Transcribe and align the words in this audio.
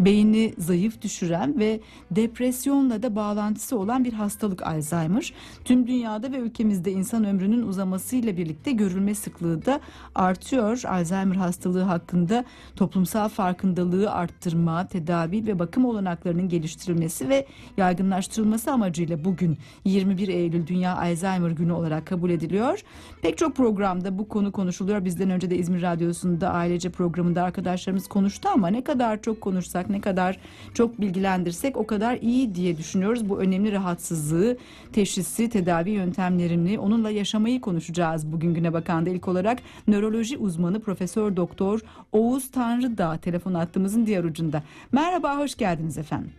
beyni 0.00 0.54
zayıf 0.58 1.02
düşüren 1.02 1.58
ve 1.58 1.80
depresyonla 2.10 3.02
da 3.02 3.16
bağlantısı 3.16 3.78
olan 3.78 4.04
bir 4.04 4.12
hastalık 4.12 4.62
Alzheimer. 4.62 5.32
Tüm 5.64 5.86
dünyada 5.86 6.32
ve 6.32 6.36
ülkemizde 6.36 6.92
insan 6.92 7.24
ömrünün 7.24 7.62
uzamasıyla 7.62 8.36
birlikte 8.36 8.72
görülme 8.72 9.14
sıklığı 9.14 9.66
da 9.66 9.80
artıyor. 10.14 10.82
Alzheimer 10.86 11.36
hastalığı 11.36 11.82
hakkında 11.82 12.44
toplumsal 12.76 13.28
farkındalığı 13.28 14.10
arttırma, 14.10 14.86
tedavi 14.88 15.46
ve 15.46 15.58
bakım 15.58 15.84
olanaklarının 15.84 16.48
geliştirilmesi 16.48 17.28
ve 17.28 17.46
yaygınlaştırılması 17.76 18.72
amacıyla 18.72 19.24
bugün 19.24 19.58
21 19.84 20.28
Eylül 20.28 20.66
Dünya 20.66 20.96
Alzheimer 20.96 21.50
Günü 21.50 21.72
olarak 21.72 22.06
kabul 22.06 22.30
ediliyor. 22.30 22.80
Pek 23.22 23.38
çok 23.38 23.56
programda 23.56 24.18
bu 24.18 24.28
konu 24.28 24.52
konuşuluyor. 24.52 25.04
Bizden 25.04 25.30
önce 25.30 25.50
de 25.50 25.56
İzmir 25.56 25.82
Radyosu'nda 25.82 26.50
ailece 26.50 26.90
programında 26.90 27.42
arkadaşlarımız 27.42 28.08
konuştu 28.08 28.48
ama 28.54 28.68
ne 28.68 28.84
kadar 28.84 29.22
çok 29.22 29.40
konuşsak, 29.40 29.83
ne 29.90 30.00
kadar 30.00 30.38
çok 30.74 31.00
bilgilendirsek 31.00 31.76
o 31.76 31.86
kadar 31.86 32.16
iyi 32.16 32.54
diye 32.54 32.78
düşünüyoruz. 32.78 33.28
Bu 33.28 33.40
önemli 33.40 33.72
rahatsızlığı, 33.72 34.56
teşhisi, 34.92 35.48
tedavi 35.48 35.90
yöntemlerini, 35.90 36.78
onunla 36.78 37.10
yaşamayı 37.10 37.60
konuşacağız 37.60 38.32
bugün 38.32 38.54
güne 38.54 38.72
bakanda. 38.72 39.10
ilk 39.10 39.28
olarak 39.28 39.58
nöroloji 39.88 40.38
uzmanı 40.38 40.80
Profesör 40.80 41.36
Doktor 41.36 41.80
Oğuz 42.12 42.50
Tanrıdağ 42.50 43.16
telefon 43.16 43.54
hattımızın 43.54 44.06
diğer 44.06 44.24
ucunda. 44.24 44.62
Merhaba, 44.92 45.38
hoş 45.38 45.54
geldiniz 45.54 45.98
efendim. 45.98 46.32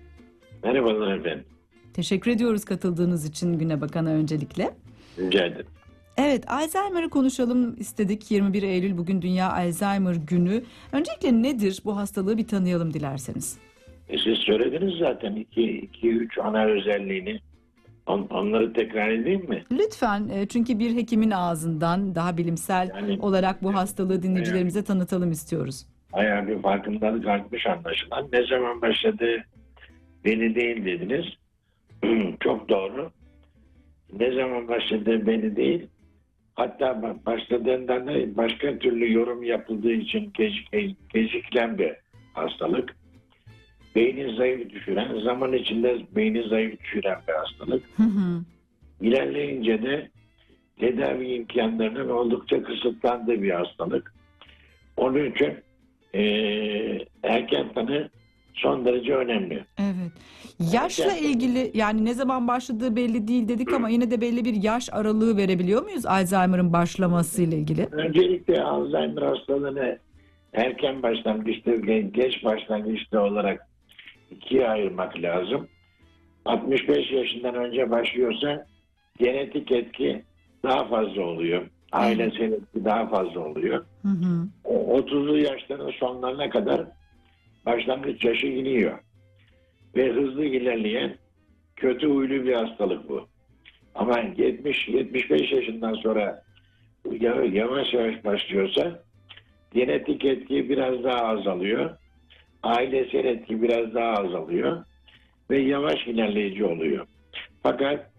Merhabalar 0.63 1.17
efendim. 1.17 1.45
Teşekkür 1.93 2.31
ediyoruz 2.31 2.65
katıldığınız 2.65 3.25
için 3.25 3.59
Güne 3.59 3.81
Bakan'a 3.81 4.09
öncelikle. 4.09 4.73
Rica 5.19 5.45
ederim. 5.45 5.74
Evet, 6.17 6.51
Alzheimer'ı 6.51 7.09
konuşalım 7.09 7.75
istedik. 7.79 8.31
21 8.31 8.63
Eylül 8.63 8.97
bugün 8.97 9.21
Dünya 9.21 9.51
Alzheimer 9.53 10.15
Günü. 10.15 10.63
Öncelikle 10.91 11.41
nedir 11.43 11.81
bu 11.85 11.97
hastalığı 11.97 12.37
bir 12.37 12.47
tanıyalım 12.47 12.93
dilerseniz. 12.93 13.57
E 14.09 14.17
siz 14.17 14.37
söylediniz 14.37 14.93
zaten 14.99 15.45
2-3 15.55 16.41
ana 16.41 16.65
özelliğini. 16.65 17.39
On, 18.07 18.27
onları 18.29 18.73
tekrar 18.73 19.09
edeyim 19.09 19.49
mi? 19.49 19.63
Lütfen 19.71 20.29
e, 20.33 20.47
çünkü 20.47 20.79
bir 20.79 20.95
hekimin 20.95 21.31
ağzından 21.31 22.15
daha 22.15 22.37
bilimsel 22.37 22.91
Yani- 22.95 23.19
olarak 23.21 23.63
bu 23.63 23.73
hastalığı 23.75 24.23
dinleyicilerimize 24.23 24.83
tanıtalım 24.83 25.31
istiyoruz. 25.31 25.85
Bayağı 26.13 26.47
bir 26.47 26.61
farkındalık 26.61 27.27
artmış 27.27 27.67
anlaşılan. 27.67 28.27
Ne 28.33 28.47
zaman 28.47 28.81
başladı 28.81 29.25
beni 30.25 30.55
değil 30.55 30.85
dediniz. 30.85 31.25
Çok 32.39 32.69
doğru. 32.69 33.11
Ne 34.19 34.31
zaman 34.35 34.67
başladı 34.67 35.27
beni 35.27 35.55
değil. 35.55 35.87
Hatta 36.55 36.85
ba- 36.85 37.25
başladığından 37.25 38.07
da 38.07 38.37
başka 38.37 38.79
türlü 38.79 39.13
yorum 39.13 39.43
yapıldığı 39.43 39.91
için 39.91 40.31
gecik, 40.33 40.69
gecikilen 41.13 41.77
bir 41.77 41.93
hastalık. 42.33 42.95
Beyni 43.95 44.35
zayıf 44.35 44.69
düşüren, 44.69 45.19
zaman 45.19 45.53
içinde 45.53 45.97
beyni 46.15 46.47
zayıf 46.47 46.79
düşüren 46.79 47.17
bir 47.27 47.33
hastalık. 47.33 47.83
Hı 47.97 48.03
hı. 48.03 48.41
İlerleyince 49.01 49.83
de 49.83 50.09
tedavi 50.79 51.27
imkanlarının 51.27 52.09
oldukça 52.09 52.63
kısıtlandığı 52.63 53.41
bir 53.41 53.51
hastalık. 53.51 54.13
Onun 54.97 55.25
için 55.31 55.53
eee, 56.13 57.05
erken 57.23 57.73
tanı 57.73 58.09
son 58.53 58.85
derece 58.85 59.15
önemli. 59.15 59.65
Evet. 59.85 60.11
Yaşla 60.59 61.03
Gerçekten. 61.03 61.29
ilgili 61.29 61.71
yani 61.73 62.05
ne 62.05 62.13
zaman 62.13 62.47
başladığı 62.47 62.95
belli 62.95 63.27
değil 63.27 63.47
dedik 63.47 63.73
ama 63.73 63.89
yine 63.89 64.11
de 64.11 64.21
belli 64.21 64.45
bir 64.45 64.63
yaş 64.63 64.89
aralığı 64.91 65.37
verebiliyor 65.37 65.83
muyuz 65.83 66.05
Alzheimer'ın 66.05 66.73
başlamasıyla 66.73 67.57
ilgili? 67.57 67.87
Öncelikle 67.91 68.63
Alzheimer 68.63 69.21
hastalığını 69.21 69.99
erken 70.53 71.03
başlangıçta 71.03 71.75
geç 72.11 72.43
başlangıçta 72.43 73.23
olarak 73.23 73.67
ikiye 74.31 74.67
ayırmak 74.69 75.21
lazım. 75.21 75.67
65 76.45 77.11
yaşından 77.11 77.55
önce 77.55 77.91
başlıyorsa 77.91 78.65
genetik 79.19 79.71
etki 79.71 80.23
daha 80.63 80.87
fazla 80.87 81.21
oluyor. 81.21 81.67
Ailesel 81.91 82.51
etki 82.51 82.85
daha 82.85 83.07
fazla 83.07 83.39
oluyor. 83.39 83.85
Hı 84.01 84.07
hı. 84.07 84.47
O 84.63 84.99
30'lu 84.99 85.37
yaşların 85.37 85.91
sonlarına 85.91 86.49
kadar 86.49 86.85
başlangıç 87.65 88.25
yaşı 88.25 88.47
iniyor. 88.47 88.99
Ve 89.95 90.11
hızlı 90.11 90.45
ilerleyen 90.45 91.17
kötü 91.75 92.07
huylu 92.07 92.45
bir 92.45 92.53
hastalık 92.53 93.09
bu. 93.09 93.27
Ama 93.95 94.19
70-75 94.19 95.55
yaşından 95.55 95.93
sonra 95.93 96.43
ya- 97.19 97.43
yavaş 97.51 97.93
yavaş 97.93 98.25
başlıyorsa 98.25 99.03
genetik 99.73 100.25
etki 100.25 100.69
biraz 100.69 101.03
daha 101.03 101.21
azalıyor. 101.21 101.97
Ailesel 102.63 103.25
etki 103.25 103.61
biraz 103.61 103.93
daha 103.93 104.13
azalıyor. 104.13 104.85
Ve 105.49 105.57
yavaş 105.57 106.07
ilerleyici 106.07 106.65
oluyor. 106.65 107.07
Fakat 107.63 108.11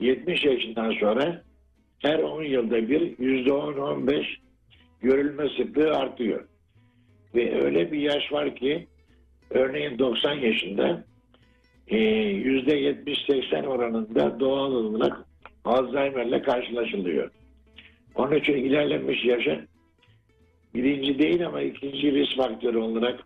70 0.00 0.44
yaşından 0.44 0.92
sonra 0.92 1.42
her 1.98 2.18
10 2.18 2.42
yılda 2.42 2.88
bir 2.88 3.00
%10-15 3.18 4.26
görülme 5.00 5.48
sıklığı 5.56 5.92
artıyor. 5.96 6.48
Ve 7.34 7.64
öyle 7.64 7.92
bir 7.92 7.98
yaş 7.98 8.32
var 8.32 8.56
ki 8.56 8.86
örneğin 9.50 9.98
90 9.98 10.34
yaşında 10.34 11.04
e, 11.88 11.96
%70-80 11.96 13.66
oranında 13.66 14.40
doğal 14.40 14.72
olarak 14.72 15.24
Alzheimer'le 15.64 16.42
karşılaşılıyor. 16.42 17.30
Onun 18.14 18.36
için 18.36 18.52
ilerlemiş 18.52 19.24
yaşın 19.24 19.68
birinci 20.74 21.18
değil 21.18 21.46
ama 21.46 21.62
ikinci 21.62 22.12
risk 22.12 22.36
faktörü 22.36 22.78
olarak 22.78 23.20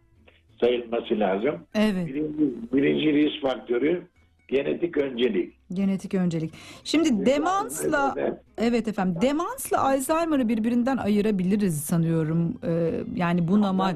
sayılması 0.61 1.19
lazım. 1.21 1.55
Evet. 1.75 2.07
Birinci, 2.07 2.55
birinci 2.73 3.13
risk 3.13 3.43
faktörü 3.43 4.03
genetik 4.49 4.97
öncelik. 4.97 5.55
Genetik 5.73 6.15
öncelik. 6.15 6.53
Şimdi 6.85 7.27
demansla 7.27 8.15
evet 8.59 8.89
efendim 8.89 9.23
demansla 9.23 9.85
Alzheimer'ı 9.85 10.49
birbirinden 10.49 10.97
ayırabiliriz 10.97 11.81
sanıyorum. 11.85 12.59
Ee, 12.65 12.91
yani 13.17 13.49
bunama 13.49 13.93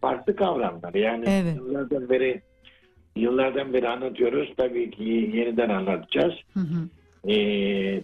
farklı 0.00 0.36
kavramlar. 0.36 0.94
Yani 0.94 1.24
Evet. 1.28 1.56
yıllardan 1.56 2.08
beri 2.10 2.42
yıllardan 3.16 3.72
beri 3.72 3.88
anlatıyoruz. 3.88 4.52
Tabii 4.56 4.90
ki 4.90 5.04
yeniden 5.34 5.68
anlatacağız. 5.68 6.34
Hı 6.54 6.60
hı. 6.60 6.88
Ee, 7.32 7.34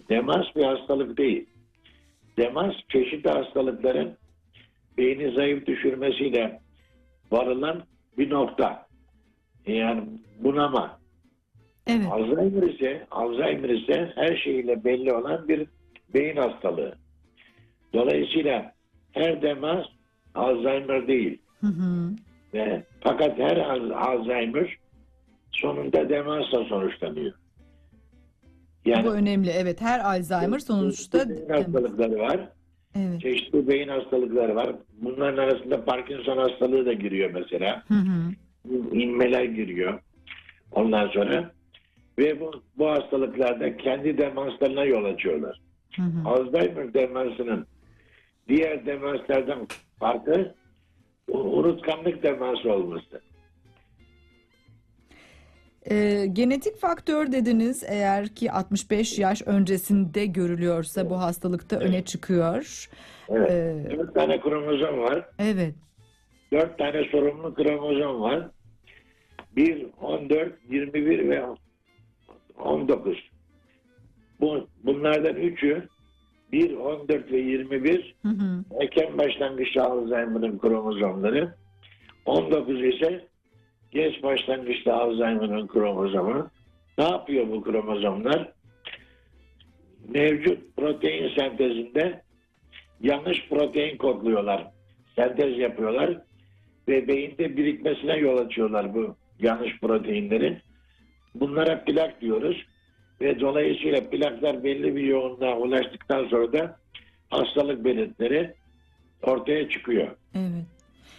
demans 0.09 0.45
bir 0.55 0.63
hastalık 0.63 1.17
değil. 1.17 1.45
Demans 2.37 2.73
çeşitli 2.89 3.29
hastalıkların 3.29 4.17
beyni 4.97 5.31
zayıf 5.31 5.65
düşürmesiyle 5.65 6.59
varılan 7.31 7.83
bir 8.17 8.29
nokta. 8.29 8.87
Yani 9.67 10.03
bunama. 10.39 10.99
Evet. 11.87 12.05
Alzheimer 12.11 12.63
ise 12.73 13.07
Alzheimer 13.11 13.69
ise 13.69 14.11
her 14.15 14.35
şeyiyle 14.35 14.83
belli 14.83 15.13
olan 15.13 15.47
bir 15.47 15.67
beyin 16.13 16.35
hastalığı. 16.35 16.95
Dolayısıyla 17.93 18.73
her 19.11 19.41
demans 19.41 19.85
Alzheimer 20.35 21.07
değil. 21.07 21.37
Hı 21.61 21.67
hı. 21.67 22.11
Ve 22.53 22.83
fakat 23.01 23.39
her 23.39 23.57
Al- 23.57 23.91
Alzheimer 23.91 24.77
sonunda 25.61 26.09
demansla 26.09 26.63
sonuçlanıyor. 26.63 27.33
Yani 28.85 29.05
Bu 29.05 29.13
önemli. 29.13 29.49
Evet. 29.49 29.81
Her 29.81 29.99
Alzheimer 29.99 30.59
sonuçta 30.59 31.29
beyin 31.29 31.49
hastalıkları 31.49 32.19
var. 32.19 32.49
evet. 32.95 33.21
Çeşitli 33.21 33.67
beyin 33.67 33.87
hastalıkları 33.87 34.55
var. 34.55 34.75
Bunların 35.01 35.37
arasında 35.37 35.85
Parkinson 35.85 36.37
hastalığı 36.37 36.85
da 36.85 36.93
giriyor 36.93 37.31
mesela. 37.33 37.83
Hı 37.87 37.93
hı. 37.93 38.33
inmeler 38.95 39.43
giriyor. 39.43 39.99
Ondan 40.71 41.07
sonra 41.07 41.51
ve 42.19 42.39
bu, 42.39 42.51
bu 42.77 42.89
hastalıklarda 42.89 43.77
kendi 43.77 44.17
demanslarına 44.17 44.85
yol 44.85 45.05
açıyorlar. 45.05 45.61
Hı 45.95 46.01
hı. 46.01 46.29
Alzheimer 46.29 46.93
demansının 46.93 47.65
diğer 48.47 48.85
demanslardan 48.85 49.67
farkı 49.99 50.55
unutkanlık 51.27 52.23
demansı 52.23 52.73
olması. 52.73 53.21
Ee, 55.91 56.25
genetik 56.33 56.77
faktör 56.77 57.31
dediniz 57.31 57.83
eğer 57.87 58.27
ki 58.27 58.51
65 58.51 59.19
yaş 59.19 59.41
öncesinde 59.45 60.25
görülüyorsa 60.25 61.09
bu 61.09 61.19
hastalıkta 61.19 61.79
öne 61.79 62.05
çıkıyor. 62.05 62.89
Evet. 63.29 63.51
Ee, 63.51 63.97
Dört 63.97 64.13
tane 64.15 64.39
kromozom 64.41 64.99
var. 64.99 65.25
evet. 65.39 65.75
Dört 66.51 66.77
tane 66.77 67.03
sorumlu 67.11 67.53
kromozom 67.53 68.21
var. 68.21 68.49
1, 69.55 69.87
14, 70.01 70.53
21 70.69 71.29
ve 71.29 71.43
19. 72.63 73.17
Bu, 74.41 74.67
bunlardan 74.83 75.35
üçü 75.35 75.87
1, 76.51 76.75
14 76.75 77.31
ve 77.31 77.37
21 77.37 78.15
Hı 78.21 78.27
hı. 78.29 78.63
erken 78.81 79.17
başlangıçta 79.17 79.83
Alzheimer'ın 79.83 80.59
kromozomları. 80.59 81.53
19 82.25 82.83
ise 82.83 83.28
geç 83.91 84.23
başlangıçta 84.23 84.93
Alzheimer'ın 84.93 85.67
kromozomu. 85.67 86.49
Ne 86.97 87.03
yapıyor 87.03 87.47
bu 87.47 87.63
kromozomlar? 87.63 88.51
Mevcut 90.07 90.75
protein 90.77 91.35
sentezinde 91.35 92.21
yanlış 93.01 93.49
protein 93.49 93.97
kodluyorlar. 93.97 94.67
Sentez 95.15 95.57
yapıyorlar 95.57 96.17
ve 96.87 97.07
beyinde 97.07 97.57
birikmesine 97.57 98.17
yol 98.17 98.37
açıyorlar 98.37 98.93
bu 98.93 99.15
yanlış 99.39 99.79
proteinlerin. 99.79 100.57
Bunlara 101.35 101.83
plak 101.83 102.21
diyoruz 102.21 102.65
ve 103.21 103.39
dolayısıyla 103.39 104.09
plaklar 104.09 104.63
belli 104.63 104.95
bir 104.95 105.03
yoğunluğa 105.03 105.57
ulaştıktan 105.57 106.27
sonra 106.27 106.53
da 106.53 106.79
hastalık 107.29 107.85
belirtileri 107.85 108.53
ortaya 109.23 109.69
çıkıyor. 109.69 110.07
Evet. 110.35 110.65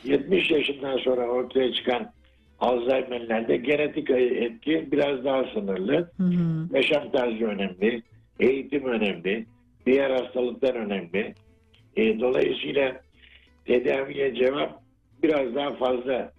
70 0.05 0.51
yaşından 0.51 0.99
sonra 0.99 1.27
ortaya 1.27 1.73
çıkan 1.73 2.13
Alzheimer'lerde 2.61 3.57
genetik 3.57 4.11
etki 4.11 4.89
biraz 4.93 5.25
daha 5.25 5.45
sınırlı. 5.55 6.11
Hı 6.17 6.23
hı. 6.23 6.77
Yaşam 6.77 7.11
tarzı 7.11 7.45
önemli, 7.45 8.03
eğitim 8.41 8.85
önemli, 8.85 9.47
diğer 9.87 10.11
hastalıklar 10.11 10.75
önemli. 10.75 11.35
E, 11.97 12.21
dolayısıyla 12.21 13.01
tedaviye 13.65 14.35
cevap 14.35 14.83
biraz 15.23 15.55
daha 15.55 15.75
fazla 15.75 16.33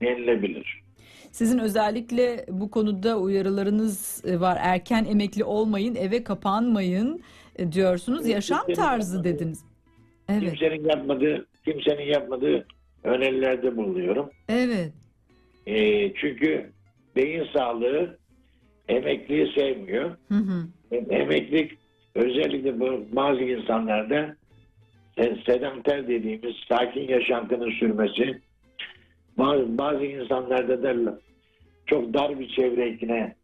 denilebilir. 0.00 0.84
Sizin 1.30 1.58
özellikle 1.58 2.46
bu 2.48 2.70
konuda 2.70 3.18
uyarılarınız 3.18 4.24
e, 4.26 4.40
var. 4.40 4.58
Erken 4.60 5.04
emekli 5.04 5.44
olmayın, 5.44 5.94
eve 5.94 6.24
kapanmayın 6.24 7.20
e, 7.56 7.72
diyorsunuz. 7.72 8.28
Yaşam 8.28 8.66
tarzı 8.76 9.24
dediniz. 9.24 9.64
Evet. 10.28 10.42
Kimsenin 10.42 10.88
yapmadığı, 10.88 11.46
kimsenin 11.64 12.12
yapmadığı 12.12 12.66
önerilerde 13.04 13.76
bulunuyorum. 13.76 14.30
Evet. 14.48 14.92
E, 15.66 16.12
çünkü 16.14 16.72
beyin 17.16 17.44
sağlığı 17.52 18.18
emekliyi 18.88 19.52
sevmiyor. 19.54 20.10
Hı 20.28 20.34
hı. 20.34 20.66
Emeklilik 21.10 21.78
özellikle 22.14 22.80
bu 22.80 23.06
bazı 23.12 23.40
insanlarda 23.40 24.36
se- 25.18 25.44
sedanter 25.46 26.08
dediğimiz 26.08 26.56
sakin 26.68 27.08
yaşantının 27.08 27.70
sürmesi 27.70 28.40
bazı, 29.38 29.78
bazı 29.78 30.04
insanlarda 30.04 30.82
da 30.82 31.20
çok 31.86 32.14
dar 32.14 32.40
bir 32.40 32.48
çevre 32.48 32.90
içine 32.90 33.34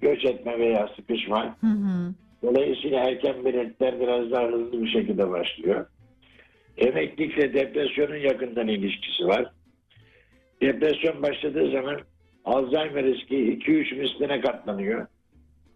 göç 0.00 0.24
etme 0.24 0.58
veya 0.58 0.88
sıkışma. 0.96 1.56
Hı 1.60 1.66
hı. 1.66 2.14
Dolayısıyla 2.42 3.00
erken 3.00 3.44
belirtiler 3.44 4.00
biraz 4.00 4.30
daha 4.30 4.46
hızlı 4.46 4.82
bir 4.82 4.88
şekilde 4.88 5.30
başlıyor. 5.30 5.86
Emeklilikle 6.76 7.54
depresyonun 7.54 8.16
yakından 8.16 8.68
ilişkisi 8.68 9.26
var. 9.26 9.53
Depresyon 10.64 11.22
başladığı 11.22 11.70
zaman 11.70 12.00
Alzheimer 12.44 13.04
riski 13.04 13.36
2-3 13.36 13.94
misline 13.98 14.40
katlanıyor. 14.40 15.06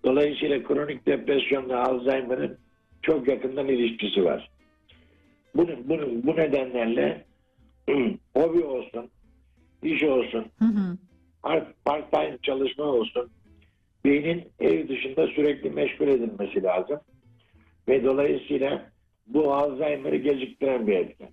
Dolayısıyla 0.04 0.62
kronik 0.62 1.06
depresyonla 1.06 1.82
Alzheimer'ın 1.84 2.58
çok 3.02 3.28
yakından 3.28 3.68
ilişkisi 3.68 4.24
var. 4.24 4.50
Bunu, 5.54 5.70
bunu, 5.84 6.22
bu 6.22 6.36
nedenlerle 6.36 7.24
hobi 8.34 8.64
olsun, 8.64 9.10
iş 9.82 10.02
olsun, 10.02 10.46
Hı 10.58 10.64
hı. 10.64 10.96
part- 11.42 11.74
part-time 11.84 12.38
çalışma 12.42 12.84
olsun, 12.84 13.30
beynin 14.04 14.44
ev 14.60 14.88
dışında 14.88 15.26
sürekli 15.26 15.70
meşgul 15.70 16.08
edilmesi 16.08 16.62
lazım. 16.62 17.00
Ve 17.88 18.04
dolayısıyla 18.04 18.90
bu 19.26 19.54
Alzheimer'ı 19.54 20.16
geciktiren 20.16 20.86
bir 20.86 20.96
etken. 20.96 21.30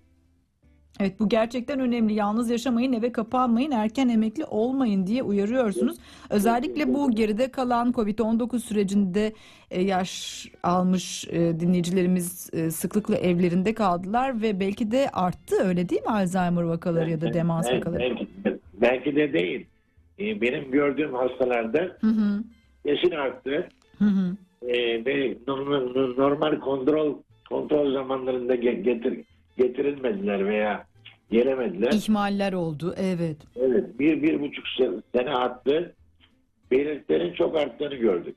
Evet 1.00 1.20
bu 1.20 1.28
gerçekten 1.28 1.80
önemli. 1.80 2.14
Yalnız 2.14 2.50
yaşamayın, 2.50 2.92
eve 2.92 3.12
kapanmayın, 3.12 3.70
erken 3.70 4.08
emekli 4.08 4.44
olmayın 4.44 5.06
diye 5.06 5.22
uyarıyorsunuz. 5.22 5.96
Özellikle 6.30 6.94
bu 6.94 7.10
geride 7.10 7.50
kalan 7.50 7.92
Covid-19 7.92 8.58
sürecinde 8.58 9.32
e, 9.70 9.82
yaş 9.82 10.46
almış 10.62 11.28
e, 11.30 11.60
dinleyicilerimiz 11.60 12.50
e, 12.52 12.70
sıklıkla 12.70 13.16
evlerinde 13.16 13.74
kaldılar 13.74 14.42
ve 14.42 14.60
belki 14.60 14.90
de 14.90 15.08
arttı 15.12 15.56
öyle 15.64 15.88
değil 15.88 16.02
mi 16.02 16.08
Alzheimer 16.10 16.62
vakaları 16.62 17.10
ya 17.10 17.20
da 17.20 17.34
demans 17.34 17.66
Belki- 17.66 17.78
vakaları? 17.78 18.00
Belki, 18.00 18.26
belki 18.80 19.16
de 19.16 19.32
değil. 19.32 19.66
Benim 20.18 20.70
gördüğüm 20.70 21.14
hastalarda 21.14 21.96
Hı 22.00 22.06
hı. 22.06 22.42
kesin 22.86 23.10
arttı. 23.10 23.68
Hı 23.98 24.04
hı. 24.04 24.36
Ve 25.06 25.36
normal, 26.16 26.60
kontrol 26.60 27.14
kontrol 27.48 27.92
zamanlarında 27.92 28.54
ge- 28.54 28.82
getir, 28.82 29.20
getirilmediler 29.56 30.46
veya 30.46 30.86
gelemediler. 31.30 31.92
İhmaller 31.92 32.52
oldu 32.52 32.94
evet. 32.98 33.36
Evet, 33.56 33.98
bir, 33.98 34.22
bir 34.22 34.40
buçuk 34.40 34.64
se- 34.78 35.02
sene 35.16 35.30
arttı. 35.30 35.94
Belirtilerin 36.70 37.34
çok 37.34 37.56
arttığını 37.56 37.94
gördük. 37.94 38.36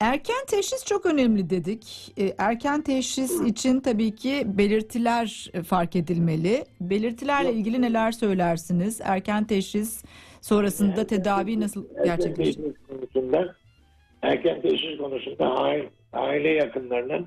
Erken 0.00 0.46
teşhis 0.48 0.84
çok 0.84 1.06
önemli 1.06 1.50
dedik. 1.50 2.12
E, 2.18 2.34
Erken 2.38 2.82
teşhis 2.82 3.40
için 3.40 3.80
tabii 3.80 4.14
ki 4.14 4.42
belirtiler 4.46 5.50
e, 5.54 5.62
fark 5.62 5.96
edilmeli. 5.96 6.64
Belirtilerle 6.80 7.52
ilgili 7.52 7.82
neler 7.82 8.12
söylersiniz? 8.12 9.00
Erken 9.04 9.44
teşhis 9.44 10.04
sonrasında 10.40 11.06
tedavi 11.06 11.60
nasıl 11.60 11.84
Erken 11.90 12.04
gerçekleşir? 12.04 12.54
teşhis 12.54 12.74
konusunda, 12.88 13.54
erken 14.22 14.62
teşhis 14.62 14.98
konusunda 14.98 15.46
aile, 15.56 15.90
aile 16.12 16.48
yakınlarının 16.48 17.26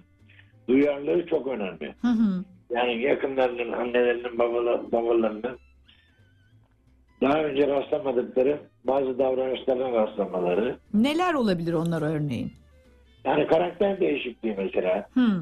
duyarlılığı 0.67 1.25
çok 1.25 1.47
önemli. 1.47 1.95
Hı 2.01 2.07
hı. 2.07 2.43
Yani 2.69 3.01
yakınlarının, 3.01 3.71
annelerinin, 3.71 4.39
babalar, 4.39 4.91
babalarının 4.91 5.59
daha 7.21 7.43
önce 7.43 7.67
rastlamadıkları 7.67 8.59
bazı 8.83 9.19
davranışlarına 9.19 9.91
rastlamaları. 9.91 10.77
Neler 10.93 11.33
olabilir 11.33 11.73
onlar 11.73 12.01
örneğin? 12.01 12.51
Yani 13.25 13.47
karakter 13.47 13.99
değişikliği 13.99 14.55
mesela, 14.57 15.09
Hı. 15.13 15.41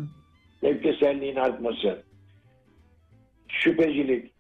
tepkiselliğin 0.61 1.35
artması, 1.35 2.03
şüphecilik, 3.47 4.31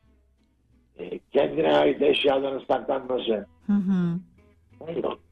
e, 0.99 1.19
kendine 1.31 1.73
ait 1.77 2.01
eşyaların 2.01 2.65
saklanması, 2.67 3.45
Hı 3.67 3.73
hı. 3.73 4.19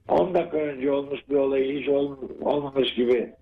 10 0.08 0.34
dakika 0.34 0.58
önce 0.58 0.92
olmuş 0.92 1.20
bir 1.30 1.36
olayı 1.36 1.80
hiç 1.82 1.90
ol- 1.90 2.18
olmamış 2.42 2.94
gibi 2.94 3.34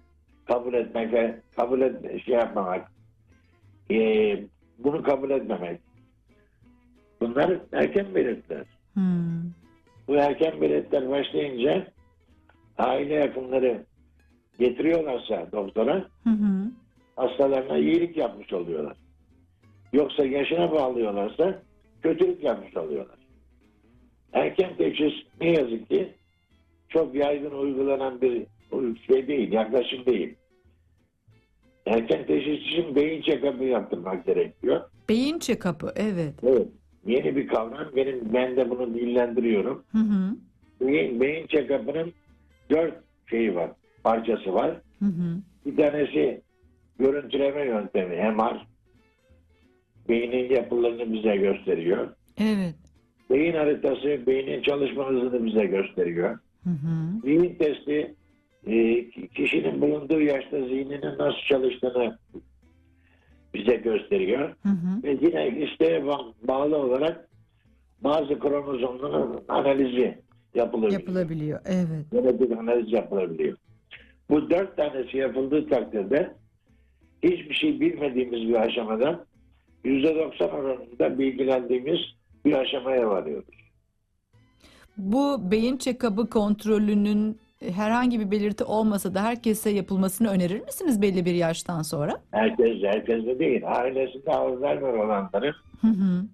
kabul 0.49 0.73
etmek 0.73 1.13
kabul 1.55 1.81
et, 1.81 2.23
şey 2.25 2.35
yapmamak, 2.35 2.91
e, 3.91 3.95
bunu 4.77 5.03
kabul 5.03 5.29
etmemek. 5.29 5.79
Bunlar 7.21 7.59
erken 7.71 8.15
belirtiler. 8.15 8.65
Hı. 8.93 9.01
Bu 10.07 10.15
erken 10.15 10.61
belirtiler 10.61 11.09
başlayınca 11.09 11.87
aile 12.77 13.13
yakınları 13.13 13.83
getiriyorlarsa 14.59 15.47
doktora 15.51 15.95
Hı 16.23 16.29
hı. 16.29 16.71
hastalarına 17.15 17.77
iyilik 17.77 18.17
yapmış 18.17 18.53
oluyorlar. 18.53 18.97
Yoksa 19.93 20.25
yaşına 20.25 20.71
bağlıyorlarsa 20.71 21.61
kötülük 22.01 22.43
yapmış 22.43 22.77
oluyorlar. 22.77 23.17
Erken 24.33 24.77
teşhis 24.77 25.13
ne 25.41 25.51
yazık 25.51 25.89
ki 25.89 26.13
çok 26.89 27.15
yaygın 27.15 27.51
uygulanan 27.51 28.21
bir 28.21 28.45
şey 29.07 29.27
değil, 29.27 29.51
yaklaşım 29.51 30.05
değil. 30.05 30.35
Erken 31.89 32.25
teşhis 32.25 32.61
için 32.67 32.95
beyin 32.95 33.21
check-up'ı 33.21 33.63
yaptırmak 33.63 34.25
gerekiyor. 34.25 34.81
Beyin 35.09 35.39
check-up'ı 35.39 35.93
evet. 35.95 36.33
Evet. 36.43 36.67
Yeni 37.05 37.35
bir 37.35 37.47
kavram. 37.47 37.87
Benim, 37.95 38.33
ben 38.33 38.57
de 38.57 38.69
bunu 38.69 38.93
dillendiriyorum. 38.93 39.83
Hı 39.91 39.97
hı. 39.97 40.35
Beyin, 40.81 41.21
beyin 41.21 41.47
check-up'ının 41.47 42.13
dört 42.69 42.93
şeyi 43.29 43.55
var, 43.55 43.71
parçası 44.03 44.53
var. 44.53 44.71
Hı 44.99 45.05
hı. 45.05 45.41
Bir 45.65 45.77
tanesi 45.77 46.41
görüntüleme 46.99 47.65
yöntemi, 47.65 48.15
MR. 48.15 48.67
Beynin 50.09 50.55
yapılarını 50.55 51.13
bize 51.13 51.37
gösteriyor. 51.37 52.07
Evet. 52.37 52.75
Beyin 53.31 53.53
haritası 53.53 54.27
beynin 54.27 54.61
çalışma 54.61 55.09
hızını 55.09 55.45
bize 55.45 55.65
gösteriyor. 55.65 56.39
Hı 56.63 56.69
hı. 56.69 57.25
Beyin 57.25 57.55
testi 57.55 58.15
e, 58.67 59.09
kişinin 59.09 59.81
bulunduğu 59.81 60.21
yaşta 60.21 60.59
zihninin 60.59 61.17
nasıl 61.19 61.39
çalıştığını 61.49 62.17
bize 63.53 63.75
gösteriyor. 63.75 64.49
Hı 64.63 64.69
hı. 64.69 65.03
Ve 65.03 65.17
yine 65.21 65.65
isteğe 65.65 65.99
ba- 65.99 66.33
bağlı 66.41 66.77
olarak 66.77 67.29
bazı 68.01 68.39
kromozomların 68.39 69.43
analizi 69.47 70.17
yapılabiliyor. 70.55 71.01
Yapılabiliyor. 71.01 71.59
Evet. 71.65 72.05
genetik 72.11 72.51
analiz 72.51 72.91
yapılabiliyor. 72.93 73.57
Bu 74.29 74.49
dört 74.49 74.77
tanesi 74.77 75.17
yapıldığı 75.17 75.69
takdirde 75.69 76.33
hiçbir 77.23 77.53
şey 77.53 77.79
bilmediğimiz 77.79 78.49
bir 78.49 78.55
aşamada 78.55 79.25
%90 79.85 80.43
oranında 80.49 81.19
bilgilendiğimiz 81.19 81.99
bir 82.45 82.53
aşamaya 82.53 83.09
varıyoruz. 83.09 83.55
Bu 84.97 85.51
beyin 85.51 85.77
check-up'ı 85.77 86.29
kontrolünün 86.29 87.37
herhangi 87.69 88.19
bir 88.19 88.31
belirti 88.31 88.63
olmasa 88.63 89.13
da 89.13 89.23
herkese 89.23 89.69
yapılmasını 89.69 90.29
önerir 90.29 90.61
misiniz 90.61 91.01
belli 91.01 91.25
bir 91.25 91.33
yaştan 91.33 91.81
sonra? 91.81 92.21
Herkes, 92.31 92.83
herkes 92.83 93.25
de 93.25 93.39
değil. 93.39 93.61
Ailesinde 93.65 94.31
Alzheimer 94.31 94.93
olanların, 94.93 95.55
Hı 95.81 95.87
hı. 95.87 96.25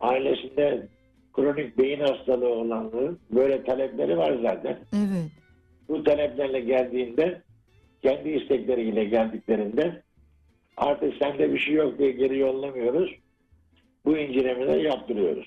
ailesinde 0.00 0.88
kronik 1.32 1.78
beyin 1.78 2.00
hastalığı 2.00 2.48
olanların 2.48 3.18
böyle 3.30 3.64
talepleri 3.64 4.16
var 4.18 4.38
zaten. 4.42 4.78
Evet. 4.96 5.30
Bu 5.88 6.04
taleplerle 6.04 6.60
geldiğinde, 6.60 7.42
kendi 8.02 8.28
istekleriyle 8.28 9.04
geldiklerinde 9.04 10.02
artık 10.76 11.14
sende 11.22 11.52
bir 11.54 11.58
şey 11.58 11.74
yok 11.74 11.98
diye 11.98 12.10
geri 12.12 12.38
yollamıyoruz. 12.38 13.10
bu 14.04 14.16
incelemeleri 14.18 14.84
yaptırıyoruz. 14.84 15.46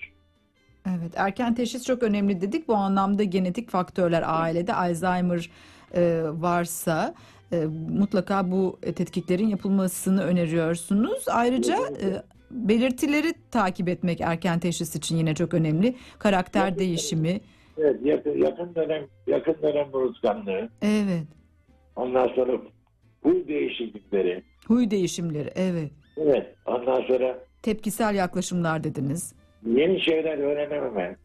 Evet, 0.90 1.12
erken 1.16 1.56
teşhis 1.56 1.86
çok 1.86 2.04
önemli 2.04 2.42
dedik. 2.42 2.68
Bu 2.68 2.76
anlamda 2.76 3.24
genetik 3.24 3.70
faktörler 3.70 4.24
ailede 4.26 4.74
Alzheimer 4.74 5.50
e, 5.96 6.22
varsa 6.30 7.14
e, 7.52 7.66
mutlaka 7.90 8.52
bu 8.52 8.80
tetkiklerin 8.96 9.48
yapılmasını 9.48 10.24
öneriyorsunuz. 10.24 11.26
Ayrıca 11.28 11.76
e, 11.76 12.06
belirtileri 12.52 13.34
takip 13.52 13.90
etmek 13.90 14.22
erken 14.22 14.60
teşhis 14.60 14.96
için 14.96 15.18
yine 15.18 15.36
çok 15.36 15.54
önemli. 15.54 15.96
Karakter 16.20 16.68
Evet. 16.68 16.80
değişimi. 16.80 17.42
Evet, 17.78 17.96
yakın, 18.04 18.38
yakın 18.38 18.76
dönem 18.76 19.04
yakın 19.28 19.56
dönem 19.62 19.88
unutkanlığı, 19.94 20.70
Evet. 20.82 21.24
ondan 21.96 22.28
sonra 22.28 22.52
huy 23.24 23.48
değişiklikleri, 23.48 24.44
Huy 24.68 24.92
değişimleri. 24.92 25.52
Evet. 25.56 25.92
evet, 26.18 26.56
ondan 26.66 27.02
sonra 27.02 27.40
Tepkisel 27.62 28.16
yaklaşımlar 28.16 28.84
dediniz. 28.84 29.34
Yeni 29.66 30.02
şeyler 30.02 30.38
öğrenememe, 30.38 31.16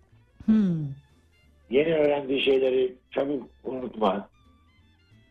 Hmm. 0.46 0.86
yeni 1.70 1.94
öğrendiği 1.94 2.40
şeyleri 2.40 2.92
çabuk 3.10 3.48
unutma 3.64 4.28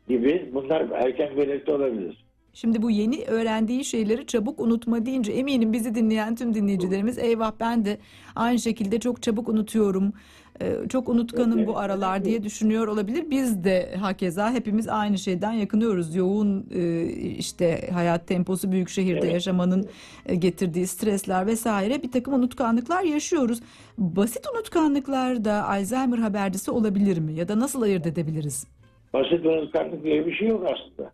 gibi 0.07 0.49
bunlar 0.53 0.89
erken 0.93 1.37
belirti 1.37 1.71
olabilir. 1.71 2.23
Şimdi 2.53 2.81
bu 2.81 2.91
yeni 2.91 3.23
öğrendiği 3.25 3.85
şeyleri 3.85 4.25
çabuk 4.27 4.59
unutma 4.59 5.05
deyince 5.05 5.31
eminim 5.31 5.73
bizi 5.73 5.95
dinleyen 5.95 6.35
tüm 6.35 6.53
dinleyicilerimiz 6.53 7.17
eyvah 7.17 7.51
ben 7.59 7.85
de 7.85 7.97
aynı 8.35 8.59
şekilde 8.59 8.99
çok 8.99 9.21
çabuk 9.21 9.49
unutuyorum. 9.49 10.13
e, 10.61 10.75
Çok 10.89 11.09
unutkanım 11.09 11.67
bu 11.67 11.77
aralar 11.77 12.25
diye 12.25 12.43
düşünüyor 12.43 12.87
olabilir. 12.87 13.25
Biz 13.29 13.63
de 13.63 13.95
hakeza 13.99 14.51
hepimiz 14.51 14.87
aynı 14.87 15.17
şeyden 15.17 15.51
yakınıyoruz. 15.51 16.15
Yoğun 16.15 16.65
e, 16.75 17.03
işte 17.37 17.89
hayat 17.93 18.27
temposu 18.27 18.71
büyük 18.71 18.89
şehirde 18.89 19.19
Evet. 19.19 19.33
yaşamanın 19.33 19.85
e, 20.25 20.35
getirdiği 20.35 20.87
stresler 20.87 21.47
vesaire 21.47 22.03
bir 22.03 22.11
takım 22.11 22.33
unutkanlıklar 22.33 23.03
yaşıyoruz. 23.03 23.59
Basit 23.97 24.47
unutkanlıklar 24.55 25.45
da 25.45 25.69
Alzheimer 25.69 26.17
habercisi 26.17 26.71
olabilir 26.71 27.17
mi? 27.17 27.33
Ya 27.33 27.47
da 27.47 27.59
nasıl 27.59 27.81
ayırt 27.81 28.07
edebiliriz? 28.07 28.65
Basit 29.13 29.45
unutkanlık 29.45 30.03
diye 30.03 30.25
bir 30.25 30.33
şey 30.33 30.47
yok 30.47 30.65
aslında. 30.65 31.11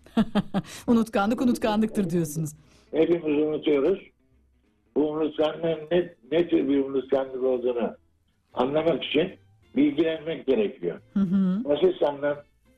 Unutkanlık 0.88 1.42
unutkanlıktır 1.42 2.10
diyorsunuz. 2.10 2.50
Hepimiz 2.92 3.44
unutuyoruz. 3.44 4.00
Bu 4.96 5.10
unutkanlığın 5.10 5.80
ne, 5.92 6.14
ne 6.32 6.48
tür 6.48 6.68
bir 6.68 6.86
unutkanlık 6.86 7.44
olduğunu 7.44 7.96
anlamak 8.54 9.04
için 9.04 9.32
bilgilenmek 9.76 10.48
gerekiyor. 10.48 11.02
Hı 11.14 11.20
hı. 11.20 11.64
Basit 11.66 11.96
sanılan 12.00 12.38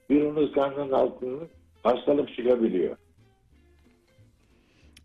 bir 0.10 0.22
unutkanlığın 0.22 0.92
altından 0.92 1.48
hastalık 1.84 2.36
çıkabiliyor. 2.36 2.98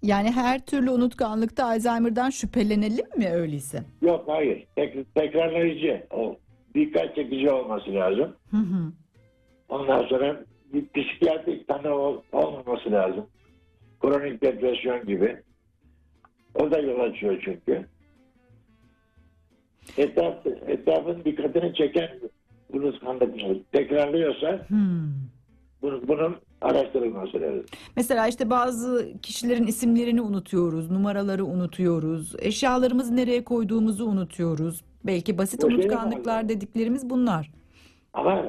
Yani 0.03 0.31
her 0.31 0.67
türlü 0.67 0.91
unutkanlıkta 0.91 1.67
Alzheimer'dan 1.67 2.31
şüphelenelim 2.31 3.07
mi 3.17 3.29
öyleyse? 3.31 3.85
Yok 4.03 4.25
hayır. 4.27 4.67
Tek, 4.77 5.15
tekrarlayıcı, 5.15 6.07
o 6.11 6.37
dikkat 6.75 7.15
çekici 7.15 7.51
olması 7.51 7.95
lazım. 7.95 8.37
Hı 8.51 8.57
hı. 8.57 8.93
Ondan 9.69 10.03
sonra 10.07 10.45
bir 10.73 10.85
psikiyatrik 10.89 11.69
tanı 11.69 11.95
ol- 11.95 12.23
olmaması 12.33 12.91
lazım. 12.91 13.27
Kronik 14.01 14.43
depresyon 14.43 15.07
gibi. 15.07 15.43
O 16.55 16.71
da 16.71 16.79
yol 16.79 17.01
açıyor 17.01 17.43
çünkü. 17.45 17.87
Etraf, 19.99 20.47
etrafın 20.47 21.25
dikkatini 21.25 21.75
çeken 21.75 22.09
unutkanlıkları 22.73 23.59
tekrarlıyorsa 23.73 24.65
Hmm. 24.69 25.09
bunun, 25.83 26.09
bunun 26.09 26.37
araştırılması 26.61 27.41
lazım. 27.41 27.65
Mesela 27.97 28.29
işte 28.29 28.51
bazı 28.51 29.13
kişilerin 29.23 29.67
isimlerini 29.67 30.21
unutuyoruz, 30.23 30.91
numaraları 30.91 31.45
unutuyoruz, 31.45 32.35
eşyalarımızı 32.39 33.17
nereye 33.17 33.45
koyduğumuzu 33.45 34.07
unutuyoruz. 34.07 34.81
Belki 35.07 35.39
basit 35.39 35.65
O 35.65 35.69
şey 35.71 35.79
unutkanlıklar 35.79 36.49
dediklerimiz 36.49 37.11
bunlar. 37.11 37.51
Ama 38.15 38.45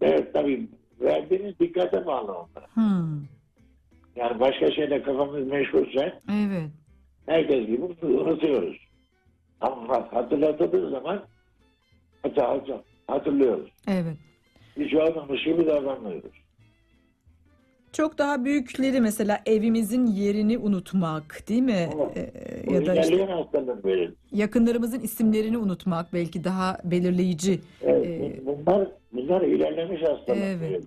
evet 0.00 0.34
tabii 0.34 0.68
verdiğiniz 1.00 1.58
dikkate 1.60 2.06
bağlı 2.06 2.32
onlar. 2.32 2.64
Hmm. 2.74 3.22
Yani 4.16 4.40
başka 4.40 4.70
şeyle 4.70 5.02
kafamız 5.02 5.46
meşgulse 5.46 6.20
Evet. 6.32 6.70
herkes 7.26 7.66
gibi 7.66 7.82
unutuyoruz. 8.02 8.76
Ama 9.60 10.12
hatırlatıldığı 10.12 10.90
zaman 10.90 11.22
hatırlıyoruz. 13.06 13.70
Evet. 13.88 14.16
Hiç 14.76 14.94
olmamış 14.94 15.44
gibi 15.44 15.66
davranmıyoruz. 15.66 16.32
Çok 17.96 18.18
daha 18.18 18.44
büyükleri 18.44 19.00
mesela 19.00 19.40
evimizin 19.46 20.06
yerini 20.06 20.58
unutmak 20.58 21.48
değil 21.48 21.62
mi? 21.62 21.88
Ee, 22.16 22.74
ya 22.74 22.86
da 22.86 22.94
işte 22.94 24.10
yakınlarımızın 24.32 25.00
isimlerini 25.00 25.58
unutmak 25.58 26.12
belki 26.12 26.44
daha 26.44 26.78
belirleyici. 26.84 27.60
Evet, 27.82 28.06
Ee, 28.06 28.40
bunlar, 28.46 28.88
bunlar 29.12 29.42
ilerlemiş 29.42 30.02
hastalık 30.02 30.42
Evet. 30.42 30.84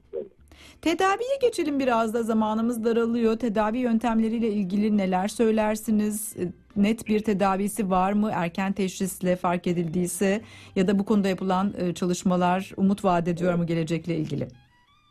Tedaviye 0.81 1.37
geçelim 1.41 1.79
biraz 1.79 2.13
da 2.13 2.23
zamanımız 2.23 2.83
daralıyor. 2.83 3.37
Tedavi 3.37 3.77
yöntemleriyle 3.77 4.47
ilgili 4.47 4.97
neler 4.97 5.27
söylersiniz? 5.27 6.35
E, 6.39 6.43
Net 6.75 7.07
bir 7.07 7.19
tedavisi 7.19 7.89
var 7.89 8.13
mı 8.13 8.31
erken 8.33 8.73
teşhisle 8.73 9.35
fark 9.35 9.67
edildiyse 9.67 10.41
ya 10.75 10.87
da 10.87 10.99
bu 10.99 11.05
konuda 11.05 11.27
yapılan 11.27 11.73
e, 11.77 11.93
çalışmalar 11.93 12.71
umut 12.77 13.05
vaat 13.05 13.27
ediyor 13.27 13.53
mu 13.53 13.65
gelecekle 13.65 14.15
ilgili? 14.15 14.47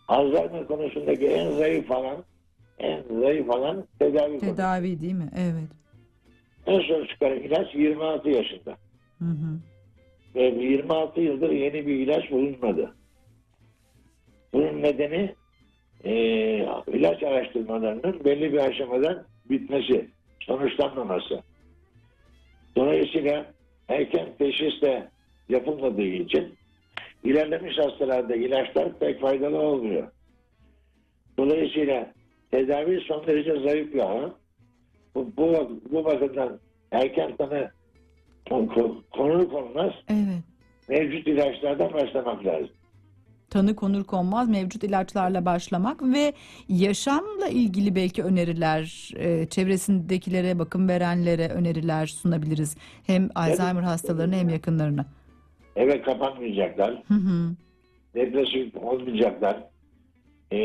Alzheimer 0.08 0.66
konusundaki 0.66 1.26
en 1.26 1.50
zayıf 1.52 1.90
alan 1.90 2.24
en 2.78 3.02
zayıf 3.20 3.50
alan 3.50 3.84
tedavi 3.98 4.28
konusu. 4.28 4.46
Tedavi 4.56 5.00
değil 5.00 5.14
mi? 5.14 5.30
Evet. 5.36 5.68
En 6.66 6.80
son 6.80 7.06
çıkan 7.06 7.32
ilaç 7.32 7.74
26 7.74 8.30
yaşında. 8.30 8.76
Hı 9.18 9.24
hı. 9.24 9.58
Ve 10.34 10.42
26 10.42 11.20
yıldır 11.20 11.50
yeni 11.50 11.86
bir 11.86 11.94
ilaç 11.94 12.30
bulunmadı. 12.30 12.94
Bunun 14.52 14.82
nedeni 14.82 15.34
eee, 16.04 16.68
ilaç 16.92 17.22
araştırmalarının 17.22 18.24
belli 18.24 18.52
bir 18.52 18.58
aşamadan 18.58 19.24
bitmesi, 19.50 20.08
sonuçlanmaması. 20.40 21.42
Dolayısıyla 22.76 23.46
erken 23.88 24.28
teşhis 24.38 24.82
de 24.82 25.08
yapılmadığı 25.48 26.02
için 26.02 26.54
ilerlemiş 27.24 27.78
hastalarda 27.78 28.36
ilaçlar 28.36 28.98
pek 28.98 29.20
faydalı 29.20 29.58
olmuyor. 29.58 30.08
Dolayısıyla 31.38 32.12
tedavi 32.50 33.00
son 33.00 33.26
derece 33.26 33.60
zayıf 33.60 33.94
bir 33.94 34.00
alan. 34.00 34.34
Bu, 35.14 35.32
bu, 35.36 35.80
bu 35.90 36.04
bakımdan 36.04 36.58
erken 36.92 37.36
tanı 37.36 37.70
konulu 39.10 39.50
konmaz 39.50 39.92
Evet. 40.08 40.42
mevcut 40.88 41.26
ilaçlardan 41.26 41.92
başlamak 41.92 42.46
lazım. 42.46 42.70
Tanı 43.50 43.76
konur 43.76 44.04
konmaz 44.04 44.48
mevcut 44.48 44.84
ilaçlarla 44.84 45.44
başlamak 45.44 46.02
ve 46.02 46.32
yaşamla 46.68 47.48
ilgili 47.48 47.94
belki 47.94 48.22
öneriler, 48.22 49.10
e, 49.16 49.46
çevresindekilere, 49.46 50.58
bakım 50.58 50.88
verenlere 50.88 51.48
öneriler 51.48 52.06
sunabiliriz. 52.06 52.76
Hem 53.06 53.28
Alzheimer 53.34 53.82
hastalarına 53.82 54.36
hem 54.36 54.48
yakınlarına. 54.48 55.06
Eve 55.78 56.02
kapanmayacaklar, 56.02 57.02
Hı 57.08 57.14
hı. 57.14 57.50
depresif 58.14 58.76
olmayacaklar. 58.76 59.64
Ee, 60.52 60.58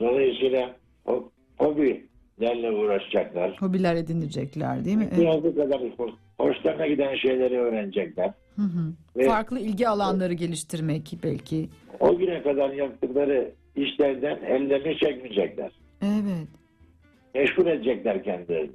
dolayısıyla 0.00 0.76
o, 1.06 1.30
hobilerle 1.58 2.70
uğraşacaklar. 2.70 3.56
Hobiler 3.60 3.94
edinecekler 3.96 4.84
değil 4.84 4.96
mi? 4.96 5.08
Evet. 5.10 5.20
Biraz 5.20 5.44
bu 5.44 5.54
kadar 5.54 5.80
ho- 5.80 6.14
hoşlarına 6.38 6.86
giden 6.86 7.14
şeyleri 7.16 7.58
öğrenecekler. 7.58 8.32
Hı 8.56 8.62
hı. 8.62 8.92
Ve 9.16 9.26
Farklı 9.26 9.60
ilgi 9.60 9.88
alanları 9.88 10.32
geliştirmek 10.32 11.12
belki. 11.24 11.68
o 12.00 12.18
güne 12.18 12.42
kadar 12.42 12.70
yaptıkları 12.70 13.50
işlerden 13.76 14.36
ellerini 14.44 14.98
çekmeyecekler. 14.98 15.70
Evet. 16.02 16.48
Meşgul 17.34 17.66
edecekler 17.66 18.24
kendilerini. 18.24 18.70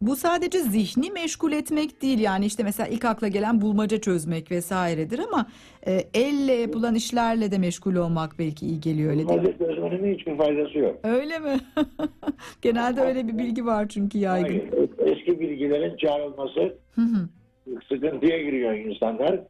Bu 0.00 0.16
sadece 0.16 0.58
zihni 0.58 1.10
meşgul 1.10 1.52
etmek 1.52 2.02
değil 2.02 2.18
yani 2.18 2.46
işte 2.46 2.62
mesela 2.62 2.88
ilk 2.88 3.04
akla 3.04 3.28
gelen 3.28 3.60
bulmaca 3.60 4.00
çözmek 4.00 4.50
vesairedir 4.50 5.18
ama 5.18 5.46
e, 5.86 6.00
elle 6.14 6.52
yapılan 6.52 6.94
işlerle 6.94 7.50
de 7.50 7.58
meşgul 7.58 7.94
olmak 7.94 8.38
belki 8.38 8.66
iyi 8.66 8.80
geliyor 8.80 9.10
öyle 9.10 9.28
değil 9.28 9.40
mi? 9.40 9.46
Hazret 9.46 9.58
çözmenin 9.58 10.14
hiçbir 10.18 10.36
faydası 10.36 10.78
yok. 10.78 11.00
Öyle 11.04 11.38
mi? 11.38 11.60
Genelde 12.62 13.00
öyle 13.00 13.28
bir 13.28 13.38
bilgi 13.38 13.66
var 13.66 13.88
çünkü 13.88 14.18
yaygın. 14.18 14.48
Hayır, 14.48 14.88
eski 14.98 15.40
bilgilerin 15.40 15.96
çağrılması 15.96 16.78
Hı 16.94 17.00
hı. 17.00 17.28
sıkıntıya 17.88 18.42
giriyor 18.42 18.72
insanlar. 18.72 19.40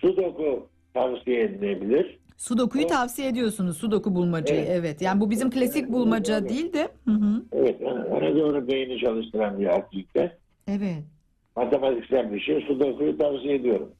Sudoku 0.00 0.68
tavsiye 0.94 1.42
edilebilir. 1.42 2.19
Sudoku'yu 2.40 2.86
tavsiye 2.86 3.28
ediyorsunuz. 3.28 3.76
Sudoku 3.76 4.14
bulmacayı 4.14 4.60
Evet. 4.60 4.70
evet. 4.72 5.02
Yani 5.02 5.20
bu 5.20 5.30
bizim 5.30 5.50
klasik 5.50 5.92
bulmaca 5.92 6.48
değil 6.48 6.72
de. 6.72 6.88
Hı 7.04 7.10
hı. 7.10 7.42
Evet, 7.52 7.82
ona 8.10 8.36
doğru 8.36 8.68
beyni 8.68 8.98
çalıştıran 8.98 9.60
bir 9.60 9.66
aktivite. 9.66 10.38
Evet. 10.68 11.04
Matematiksel 11.56 12.32
bir 12.32 12.40
şey. 12.40 12.60
Sudoku'yu 12.60 13.18
tavsiye 13.18 13.54
ediyorum. 13.54 13.92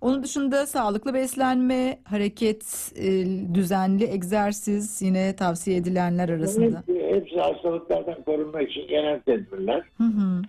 Onun 0.00 0.22
dışında 0.22 0.66
sağlıklı 0.66 1.14
beslenme, 1.14 1.98
hareket, 2.04 2.92
e, 2.96 3.24
düzenli 3.54 4.04
egzersiz 4.04 5.02
yine 5.02 5.36
tavsiye 5.36 5.76
edilenler 5.76 6.28
arasında. 6.28 6.82
Hepsi, 6.86 7.06
hepsi 7.14 7.40
hastalıklardan 7.40 8.22
korunmak 8.22 8.70
için 8.70 8.88
genel 8.88 9.20
tedbirler. 9.20 9.82
Hı 9.96 10.04
hı. 10.04 10.42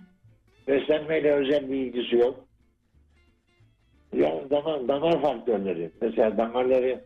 beslenmeyle 0.68 1.32
özel 1.32 1.68
bir 1.68 1.76
ilgisi 1.76 2.16
yok. 2.16 2.49
Yani 4.12 4.50
damar, 4.50 4.88
damar 4.88 5.22
faktörleri. 5.22 5.90
Mesela 6.00 6.36
damarları 6.36 7.04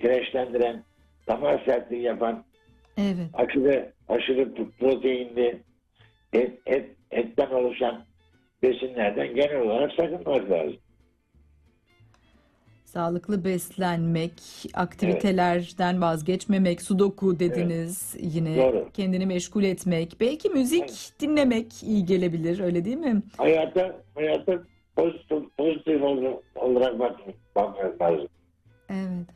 kireçlendiren, 0.00 0.84
damar 1.28 1.62
sertliği 1.64 2.02
yapan, 2.02 2.44
Evet. 2.98 3.30
aşırı, 3.34 3.92
aşırı 4.08 4.54
proteinli, 4.54 5.62
et, 6.32 6.58
et, 6.66 6.90
etten 7.10 7.50
oluşan 7.50 8.04
besinlerden 8.62 9.34
genel 9.34 9.60
olarak 9.60 9.92
sakınmak 9.92 10.50
lazım. 10.50 10.76
Sağlıklı 12.84 13.44
beslenmek, 13.44 14.32
aktivitelerden 14.74 16.02
vazgeçmemek, 16.02 16.82
sudoku 16.82 17.38
dediniz 17.40 18.16
yine 18.20 18.56
Doğru. 18.56 18.88
kendini 18.94 19.26
meşgul 19.26 19.62
etmek, 19.64 20.16
belki 20.20 20.48
müzik 20.48 20.80
Evet. 20.80 21.12
dinlemek 21.20 21.82
iyi 21.82 22.04
gelebilir 22.04 22.60
öyle 22.60 22.84
değil 22.84 22.96
mi? 22.96 23.22
Hayata, 23.36 23.96
hayata 24.14 24.62
pozitif, 24.96 25.56
pozitif 25.58 26.02
ol- 26.02 26.40
olarak 26.54 26.98
bak, 26.98 27.16
bakmak 27.56 28.02
lazım. 28.02 28.28
Evet. 28.90 29.26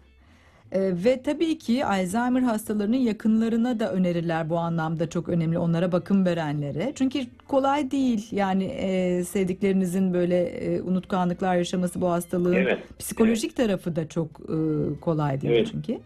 Ee, 0.73 0.80
ve 1.04 1.23
tabii 1.23 1.58
ki 1.58 1.84
Alzheimer 1.87 2.40
hastalarının 2.40 2.96
yakınlarına 2.96 3.80
da 3.80 3.92
öneriler 3.92 4.50
bu 4.50 4.58
anlamda 4.58 5.11
çok 5.11 5.28
önemli 5.28 5.58
onlara 5.58 5.92
bakım 5.92 6.26
verenlere. 6.26 6.92
Çünkü 6.94 7.18
kolay 7.49 7.90
değil 7.90 8.28
yani 8.32 8.64
e, 8.64 9.25
sevdiklerinizin 9.25 10.14
böyle 10.14 10.37
e, 10.44 10.82
unutkanlıklar 10.82 11.56
yaşaması 11.56 12.00
bu 12.00 12.11
hastalığın 12.11 12.52
Evet. 12.54 12.78
psikolojik 12.99 13.56
tarafı 13.56 13.96
da 13.96 14.08
çok 14.08 14.28
e, 14.40 14.56
kolay 15.00 15.40
değil 15.40 15.54
Evet. 15.54 15.68
çünkü. 15.73 15.99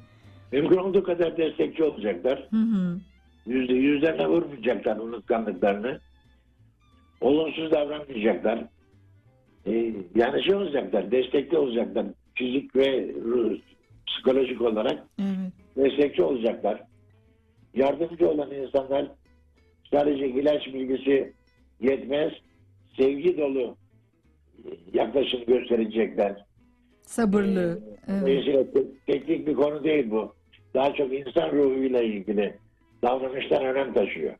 Mümkün 0.52 0.76
olduğu 0.76 1.02
kadar 1.04 1.36
destekçi 1.36 1.84
olacaklar. 1.84 2.48
Hı 2.50 2.56
hı. 2.56 2.98
Yüzde 3.46 3.72
yüzlerine 3.72 4.28
vurmayacaklar 4.28 4.96
unutkanlıklarını. 4.96 6.00
Olumsuz 7.20 7.70
davranmayacaklar. 7.70 8.64
Ee, 9.68 9.92
yani 10.14 10.42
şey 10.44 10.54
olacaklar, 10.54 11.10
destekli 11.10 11.58
olacaklar. 11.58 12.06
Fizik 12.34 12.76
ve 12.76 13.08
ruh- 13.08 13.60
psikolojik 14.06 14.62
olarak 14.62 15.04
Evet. 15.18 15.52
destekçi 15.76 16.22
olacaklar. 16.22 16.82
Yardımcı 17.74 18.28
olan 18.30 18.50
insanlar 18.54 19.06
sadece 19.90 20.28
ilaç 20.28 20.66
bilgisi 20.66 21.32
yetmez. 21.80 22.32
Sevgi 22.96 23.38
dolu 23.38 23.76
yaklaşım 24.94 25.44
gösterecekler. 25.46 26.44
Sabırlı. 27.02 27.80
Ee, 28.08 28.12
Evet. 28.12 28.68
Teknik 29.06 29.46
bir 29.46 29.54
konu 29.54 29.84
değil 29.84 30.10
bu. 30.10 30.34
Daha 30.74 30.94
çok 30.94 31.12
insan 31.12 31.52
ruhuyla 31.52 32.02
ilgili 32.02 32.54
davranıştan 33.02 33.64
önem 33.64 33.94
taşıyor. 33.94 34.34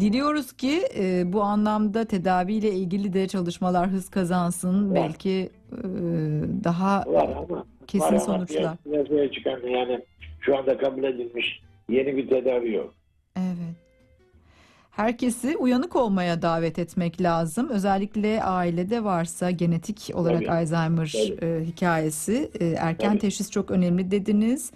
Diliyoruz 0.00 0.52
ki 0.52 0.82
e, 0.98 1.32
bu 1.32 1.42
anlamda 1.42 2.04
tedaviyle 2.04 2.70
ilgili 2.72 3.12
de 3.12 3.28
çalışmalar 3.28 3.88
hız 3.88 4.08
kazansın. 4.10 4.90
Var. 4.90 4.94
Belki 4.94 5.50
e, 5.72 5.82
daha 6.64 7.04
Var 7.06 7.28
ama 7.36 7.64
Kesin 7.86 8.04
var 8.04 8.10
ama 8.12 8.20
sonuçlar. 8.20 8.76
Piyasaya 8.76 9.32
çıkan 9.32 9.60
yani 9.68 10.00
şu 10.40 10.58
anda 10.58 10.78
kabul 10.78 11.04
edilmiş 11.04 11.62
yeni 11.88 12.16
bir 12.16 12.28
tedavi 12.28 12.72
yok. 12.72 12.94
Evet. 13.36 13.76
Herkesi 14.90 15.56
uyanık 15.56 15.96
olmaya 15.96 16.42
davet 16.42 16.78
etmek 16.78 17.22
lazım. 17.22 17.68
Özellikle 17.68 18.42
ailede 18.42 19.04
varsa 19.04 19.50
genetik 19.50 20.10
olarak 20.14 20.38
Tabii. 20.38 20.50
Alzheimer 20.50 21.12
Tabii. 21.12 21.46
e, 21.46 21.64
hikayesi 21.64 22.50
e, 22.60 22.66
erken 22.66 23.08
Tabii. 23.08 23.18
teşhis 23.18 23.50
çok 23.50 23.70
önemli 23.70 24.10
dediniz. 24.10 24.72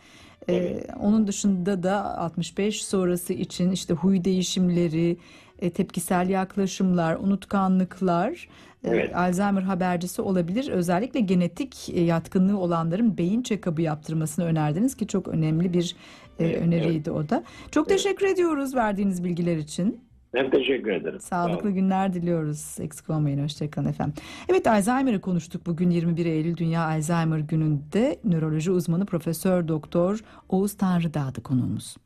E, 0.49 0.83
Tabii. 0.83 0.99
onun 1.01 1.27
dışında 1.27 1.83
da 1.83 2.19
65 2.19 2.85
sonrası 2.85 3.33
için 3.33 3.71
işte 3.71 3.95
huy 3.95 4.25
değişimleri, 4.25 5.17
e, 5.59 5.71
tepkisel 5.71 6.29
yaklaşımlar, 6.29 7.17
unutkanlıklar 7.17 8.49
e, 8.85 8.89
Evet. 8.91 9.17
Alzheimer 9.17 9.63
habercisi 9.63 10.23
olabilir. 10.23 10.69
Özellikle 10.69 11.21
genetik 11.21 11.89
e, 11.89 12.01
yatkınlığı 12.01 12.59
olanların 12.59 13.19
beyin 13.19 13.43
check-up'ı 13.43 13.83
yaptırmasını 13.83 14.45
önerdiniz 14.45 14.97
ki 14.97 15.07
çok 15.07 15.29
önemli 15.29 15.73
bir 15.73 15.97
Evet, 16.39 16.63
öneriydi 16.63 17.11
o 17.11 17.29
da. 17.29 17.45
Çok 17.71 17.91
Evet. 17.91 17.99
teşekkür 18.03 18.27
ediyoruz 18.27 18.75
verdiğiniz 18.75 19.25
bilgiler 19.25 19.57
için. 19.57 20.01
Ben 20.37 20.51
teşekkür 20.51 20.91
ederim. 20.91 21.21
Sağ. 21.21 21.27
Sağlıklı 21.27 21.71
günler 21.71 22.15
diliyoruz. 22.15 22.77
Eksik 22.81 23.11
olmayın. 23.11 23.43
Hoşçakalın 23.45 23.89
efendim. 23.89 24.15
Evet 24.49 24.67
Alzheimer'ı 24.67 25.21
konuştuk 25.21 25.67
bugün 25.67 25.91
21 25.91 26.27
Eylül 26.27 26.57
Dünya 26.57 26.83
Alzheimer 26.87 27.39
gününde. 27.39 28.17
Nöroloji 28.25 28.71
uzmanı 28.71 29.07
Profesör 29.07 29.69
Doktor 29.69 30.21
Oğuz 30.49 30.77
Tanrıdağ'dı 30.77 31.43
konuğumuz. 31.43 31.97